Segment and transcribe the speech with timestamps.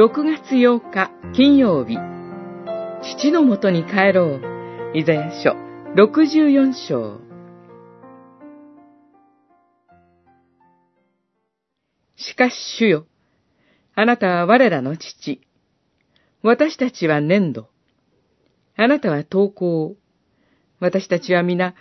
[0.00, 1.98] 6月8日金曜日、
[3.02, 4.40] 父のもとに帰ろう。
[4.94, 5.50] イザヤ書
[5.94, 7.20] 64章。
[12.16, 13.06] しかし主よ、
[13.94, 15.42] あなたは我らの父。
[16.42, 17.68] 私たちは粘土。
[18.76, 19.96] あなたは投稿。
[20.78, 21.74] 私たちは皆、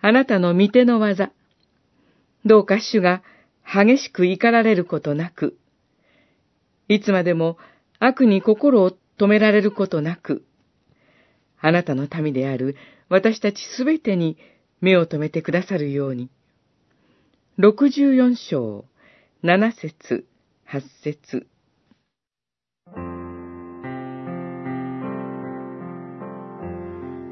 [0.00, 1.30] あなたの御手の技。
[2.44, 3.22] どうか主が
[3.64, 5.56] 激しく怒られることなく、
[6.88, 7.56] いつまでも
[7.98, 10.44] 悪に心を止められることなく、
[11.60, 12.76] あなたの民である
[13.08, 14.36] 私たちすべてに
[14.80, 16.30] 目を留めてくださるように。
[17.58, 18.84] 64章、
[19.42, 20.26] 7節、
[20.68, 21.46] 8節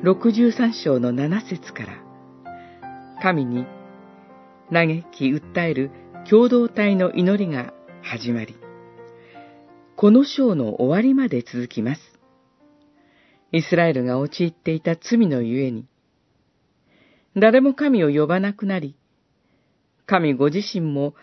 [0.05, 2.03] 63章の7節から、
[3.23, 3.67] 神に
[4.73, 5.91] 嘆き訴える
[6.29, 8.62] 共同体の祈りが始まり、
[10.03, 12.01] この章の終わりまで続きます。
[13.53, 15.87] イスラエルが陥っていた罪のゆえに、
[17.37, 18.97] 誰も神を呼ばなくなり、
[20.07, 21.15] 神ご自身も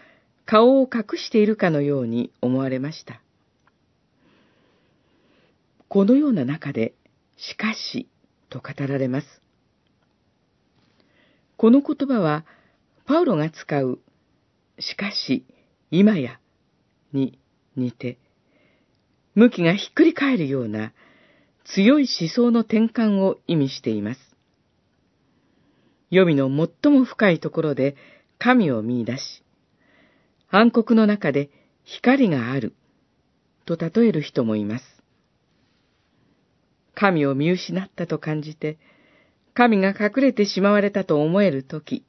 [0.46, 3.22] 顔を隠しているかのように思われました。
[5.90, 6.94] このような中で、
[7.36, 8.08] しかし、
[8.50, 9.28] と語られます。
[11.58, 12.46] この言葉は、
[13.06, 14.00] パウロが使う、
[14.80, 15.44] しかし、
[15.92, 16.40] 今や、
[17.12, 17.38] に
[17.76, 18.18] 似て、
[19.40, 20.92] 向きがひっくり返るような
[21.64, 24.20] 強い思想の転換を意味しています。
[26.10, 27.96] 読みの最も深いところで
[28.38, 29.44] 神を見出し、
[30.50, 31.50] 暗黒の中で
[31.86, 32.76] 光がある
[33.66, 34.86] と例える人もいます。
[36.94, 38.78] 神を見失ったと感じて、
[39.54, 42.04] 神が隠れてしまわれたと思えるとき、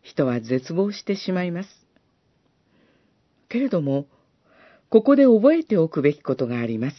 [0.00, 1.68] 人は絶望してしまいます。
[3.50, 4.06] けれども、
[4.90, 6.96] ここで覚えておくべきことがあります。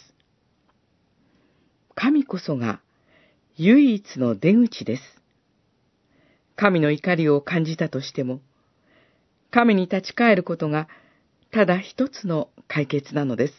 [1.96, 2.82] 神こそが
[3.58, 5.04] 唯一の出口です。
[6.56, 8.42] 神の怒りを感じたとしても、
[9.50, 10.88] 神に立ち返ることが
[11.52, 13.54] ただ一つの解決なのです。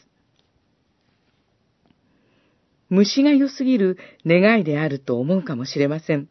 [2.89, 6.29] 虫が良すぎる願いであると思うかもしれません。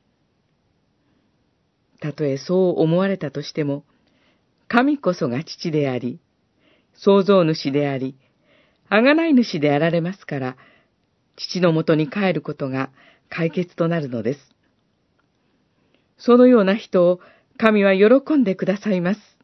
[2.00, 3.84] たとえそう思われたとしても、
[4.70, 6.20] 神こそが父であり、
[7.02, 8.16] 創造主であり、
[8.90, 10.58] あがない主であられますから、
[11.38, 12.92] 父のもとに帰ることが
[13.30, 14.40] 解決となるのです。
[16.18, 17.20] そのような人を
[17.58, 19.39] 神は喜んでくださいます。